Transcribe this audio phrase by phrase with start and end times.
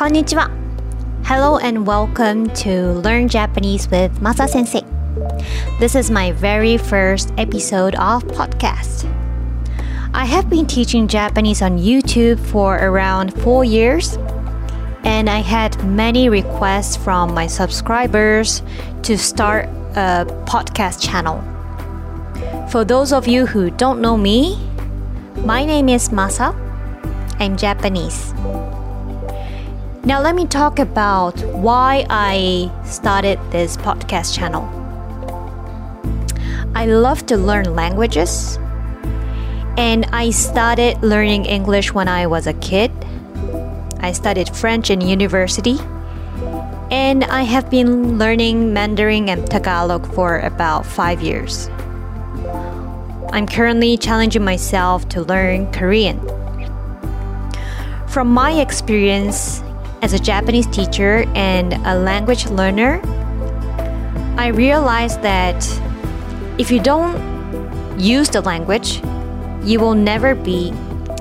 [0.00, 0.48] Konnichiwa.
[1.26, 4.80] Hello and welcome to Learn Japanese with Masa Sensei.
[5.78, 9.04] This is my very first episode of podcast.
[10.14, 14.16] I have been teaching Japanese on YouTube for around 4 years
[15.04, 18.62] and I had many requests from my subscribers
[19.02, 19.66] to start
[20.00, 21.44] a podcast channel.
[22.70, 24.56] For those of you who don't know me,
[25.44, 26.56] my name is Masa.
[27.38, 28.32] I'm Japanese.
[30.02, 34.64] Now, let me talk about why I started this podcast channel.
[36.74, 38.56] I love to learn languages,
[39.76, 42.90] and I started learning English when I was a kid.
[44.00, 45.76] I studied French in university,
[46.90, 51.68] and I have been learning Mandarin and Tagalog for about five years.
[53.34, 56.18] I'm currently challenging myself to learn Korean.
[58.08, 59.62] From my experience
[60.02, 63.00] as a Japanese teacher and a language learner,
[64.36, 65.60] I realized that
[66.58, 67.18] if you don't
[67.98, 69.02] use the language,
[69.62, 70.72] you will never be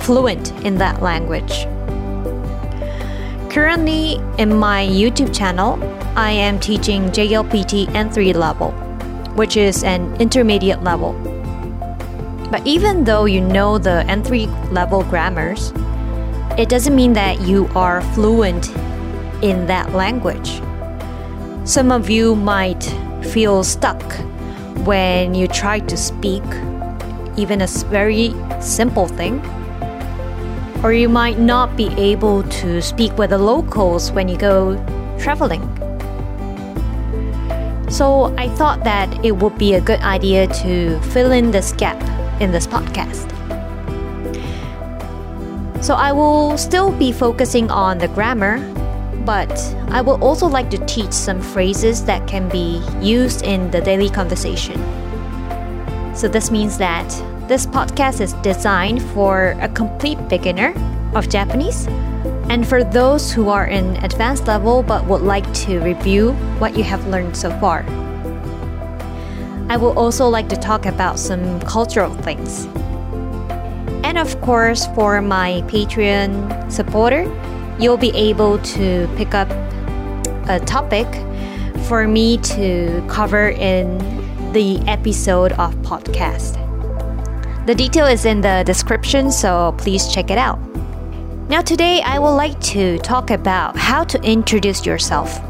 [0.00, 1.66] fluent in that language.
[3.52, 5.78] Currently, in my YouTube channel,
[6.16, 8.70] I am teaching JLPT N3 level,
[9.36, 11.12] which is an intermediate level.
[12.50, 15.72] But even though you know the N3 level grammars,
[16.58, 18.68] it doesn't mean that you are fluent
[19.42, 20.60] in that language.
[21.64, 22.82] Some of you might
[23.32, 24.02] feel stuck
[24.84, 26.42] when you try to speak
[27.36, 29.40] even a very simple thing.
[30.84, 34.76] Or you might not be able to speak with the locals when you go
[35.18, 35.62] traveling.
[37.88, 42.00] So I thought that it would be a good idea to fill in this gap
[42.40, 43.31] in this podcast.
[45.82, 48.60] So I will still be focusing on the grammar,
[49.26, 49.50] but
[49.90, 54.08] I will also like to teach some phrases that can be used in the daily
[54.08, 54.78] conversation.
[56.14, 57.08] So this means that
[57.48, 60.72] this podcast is designed for a complete beginner
[61.16, 61.88] of Japanese
[62.48, 66.84] and for those who are in advanced level but would like to review what you
[66.84, 67.84] have learned so far.
[69.68, 72.68] I will also like to talk about some cultural things.
[74.12, 77.22] And of course, for my Patreon supporter,
[77.80, 79.48] you'll be able to pick up
[80.50, 81.06] a topic
[81.88, 83.96] for me to cover in
[84.52, 86.60] the episode of podcast.
[87.64, 90.58] The detail is in the description, so please check it out.
[91.48, 95.40] Now, today I would like to talk about how to introduce yourself.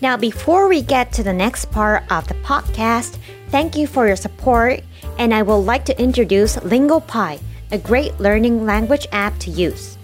[0.00, 3.18] Now, before we get to the next part of the podcast,
[3.54, 4.82] thank you for your support,
[5.16, 7.38] and I would like to introduce LingoPie,
[7.70, 9.96] a great learning language app to use.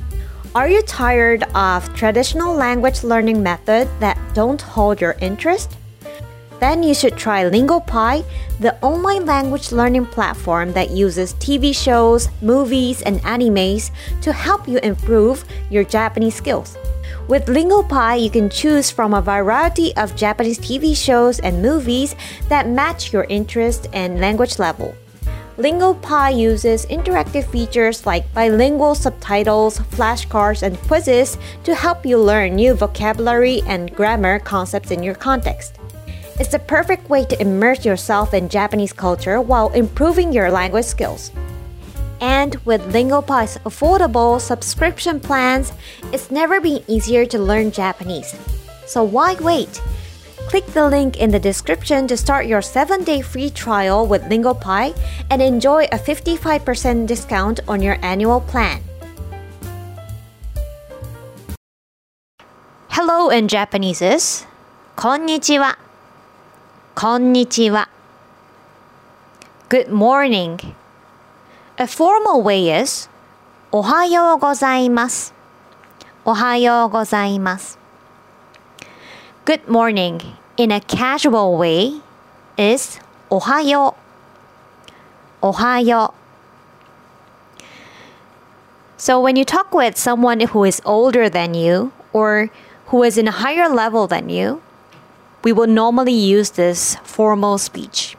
[0.55, 5.77] Are you tired of traditional language learning methods that don't hold your interest?
[6.61, 8.25] Then you should try LingoPie,
[8.61, 13.91] the online language learning platform that uses TV shows, movies, and animes
[14.23, 16.77] to help you improve your Japanese skills.
[17.29, 22.17] With LingoPie, you can choose from a variety of Japanese TV shows and movies
[22.49, 24.95] that match your interest and language level.
[25.59, 32.73] LingoPie uses interactive features like bilingual subtitles, flashcards, and quizzes to help you learn new
[32.73, 35.77] vocabulary and grammar concepts in your context.
[36.39, 41.31] It's the perfect way to immerse yourself in Japanese culture while improving your language skills.
[42.21, 45.73] And with Lingopie's affordable subscription plans,
[46.13, 48.37] it's never been easier to learn Japanese.
[48.87, 49.81] So why wait?
[50.49, 54.97] Click the link in the description to start your 7 day free trial with Lingopie
[55.31, 58.83] and enjoy a 55% discount on your annual plan.
[62.89, 64.45] Hello in Japanese is
[64.97, 65.77] Konnichiwa.
[66.97, 67.87] Konnichiwa.
[69.69, 70.75] Good morning.
[71.80, 73.10] A formal way is
[73.72, 75.34] おはようございます。
[76.24, 77.78] おはようございます。
[79.46, 80.22] Good morning
[80.58, 82.02] in a casual way
[82.58, 83.96] is おはよ
[85.42, 85.48] う。
[85.48, 86.26] おはよう。
[88.98, 92.50] So when you talk with someone who is older than you or
[92.88, 94.62] who is in a higher level than you,
[95.44, 98.18] we will normally use this formal speech.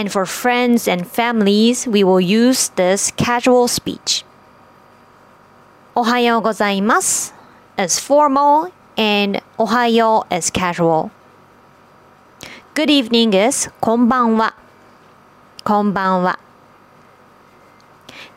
[0.00, 4.24] And for friends and families, we will use this casual speech.
[5.94, 7.34] おはようございます
[7.76, 11.10] as formal and おはよう as casual.
[12.72, 14.54] Good evening is konbanwa.
[15.64, 16.38] Konbanwa.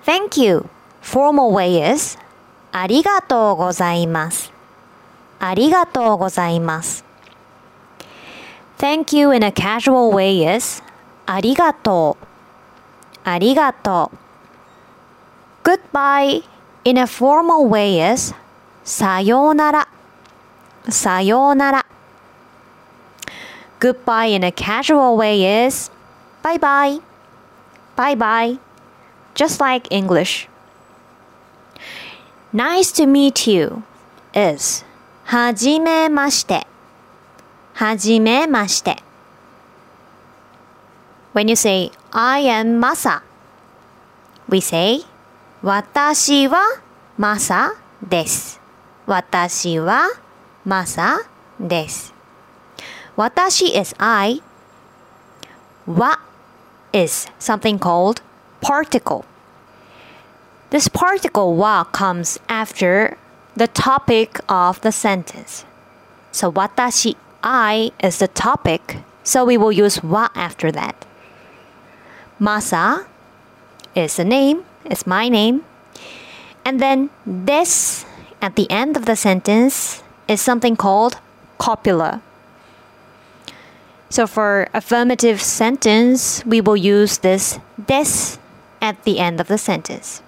[0.03, 0.67] Thank you.
[0.99, 2.17] Formal way is
[2.73, 4.51] arigatou gozaimasu.
[5.39, 7.05] Arigatou gozaimasu.
[8.77, 10.81] Thank you in a casual way is
[11.32, 12.26] ありがとう。
[13.24, 14.10] ありがと
[15.64, 15.68] う。
[15.68, 16.42] Goodbye
[16.84, 18.34] in a formal way is
[18.84, 19.88] さようなら。
[20.88, 21.86] さようなら。
[23.80, 25.90] Goodbye in a casual way is
[26.42, 27.02] bye bye.
[27.96, 28.58] Bye bye.
[29.34, 30.48] Just like English.
[32.52, 33.82] Nice to meet you
[34.32, 34.84] is
[35.24, 36.66] はじめまして。
[37.74, 38.91] はじめまして。
[41.32, 43.22] When you say I am Masa,
[44.48, 45.04] we say
[45.62, 46.58] 私は
[47.16, 48.60] マサです。
[49.06, 50.08] 私は
[50.64, 51.18] マサ
[51.60, 52.14] です。
[53.16, 54.42] 私 is I.
[55.86, 56.18] わ
[56.92, 58.22] is something called
[58.60, 59.24] particle.
[60.70, 63.16] This particle wa comes after
[63.56, 65.64] the topic of the sentence.
[66.30, 70.94] So 私 I is the topic, so we will use wa after that.
[72.39, 73.05] Masa
[73.95, 75.63] is a name, it's my name.
[76.65, 78.05] And then this
[78.41, 81.19] at the end of the sentence is something called
[81.57, 82.21] copula.
[84.09, 88.37] So for affirmative sentence, we will use this this
[88.81, 90.21] at the end of the sentence.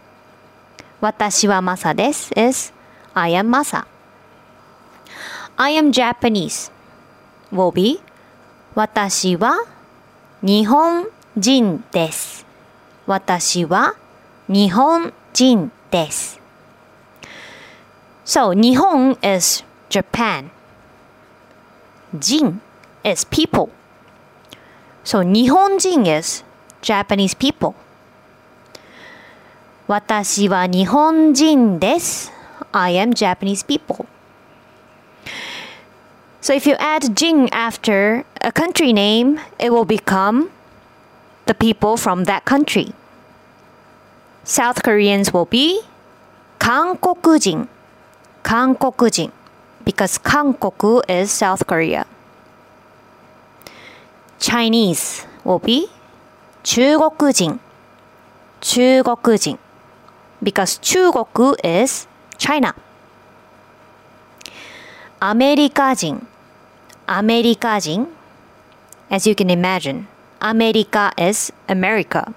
[1.01, 2.71] Watashi wa Masa desu is
[3.13, 3.85] I am Masa.
[5.57, 6.71] I am Japanese
[7.51, 8.01] will be
[8.75, 9.53] Watashi wa
[10.41, 12.45] Nihon 人です。
[13.05, 13.95] 私は
[14.47, 16.39] 日本人です。
[18.25, 20.49] So, 日本 is Japan.
[22.17, 22.61] 人
[23.03, 23.69] is people.
[25.03, 26.45] So, 日本人 is
[26.81, 27.73] Japanese people.
[29.88, 32.31] 私は日本人です。
[32.71, 34.05] I am Japanese people.
[36.39, 40.49] So if you add jin after a country name, it will become
[41.46, 42.92] the people from that country.
[44.44, 45.82] South Koreans will be
[46.58, 47.69] 韓国人.
[48.42, 49.31] 韓国人
[49.84, 52.06] because Hankoku is South Korea.
[54.38, 55.88] Chinese will be
[56.62, 57.58] 中国人.
[58.60, 59.58] 中国人
[60.42, 62.06] because 中国 is
[62.38, 62.75] China.
[65.19, 66.26] アメリカ人
[67.06, 68.06] アメリカ人
[69.10, 70.06] As you can imagine,
[70.44, 72.34] America is America.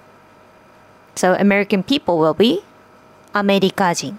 [1.14, 2.62] So American people will be
[3.32, 4.18] アメリカ人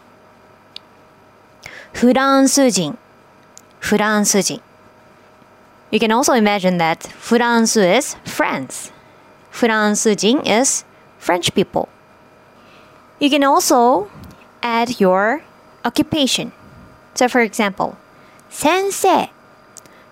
[1.94, 2.98] フランス人
[3.80, 4.62] フランス人
[5.92, 8.92] You can also imagine that フランス is France.
[9.52, 10.86] フランス人 is
[11.22, 11.88] French people.
[13.20, 14.10] You can also
[14.62, 15.44] add your
[15.84, 16.52] occupation.
[17.14, 17.96] So for example,
[18.50, 19.30] 先生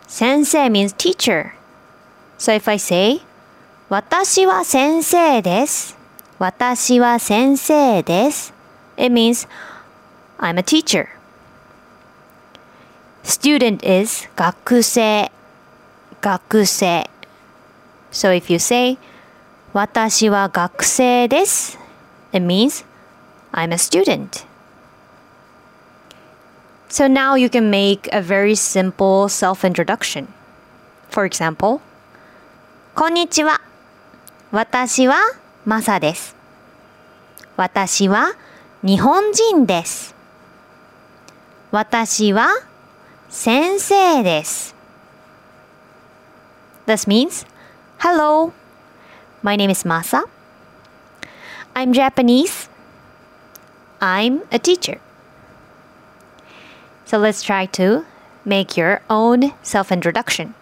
[0.08, 1.52] 先生 means teacher.
[2.38, 3.22] So if I say
[3.90, 5.98] 私は先生です
[6.40, 8.54] 私は先生です
[8.98, 9.48] It means
[10.40, 11.08] I'm a teacher.
[13.24, 15.31] Student is 学生
[16.22, 17.10] 学生
[18.12, 18.98] So if you say
[19.74, 21.78] 私は学生です
[22.31, 22.86] It means
[23.52, 24.46] I'm a student.
[26.89, 30.27] So now you can make a very simple self introduction.
[31.10, 31.80] For example,
[32.96, 33.62] こんにちは。
[34.51, 35.15] 私は
[35.65, 36.36] マサです。
[37.58, 38.34] 私は
[38.84, 40.13] 日本人です。
[41.72, 42.50] 私は
[43.30, 44.75] 先生です。
[46.86, 47.46] This means,
[48.00, 48.51] Hello,
[49.42, 50.25] my name is Masa.
[51.75, 52.70] I'm Japanese.
[54.00, 55.00] I'm a teacher.
[57.06, 58.06] So let's try to
[58.46, 60.53] make your own self introduction.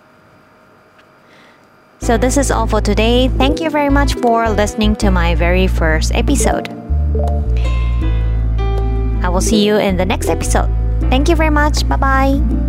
[1.99, 3.29] So, this is all for today.
[3.29, 6.69] Thank you very much for listening to my very first episode.
[9.23, 10.71] I will see you in the next episode.
[11.11, 11.89] Thank you very much.
[11.89, 12.66] Bye bye.